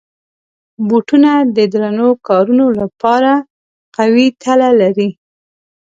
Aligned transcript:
بوټونه 0.87 1.31
د 1.55 1.57
درنو 1.73 2.09
کارونو 2.27 2.65
لپاره 2.79 3.31
قوي 3.95 4.27
تله 4.43 4.69
لري. 4.81 5.09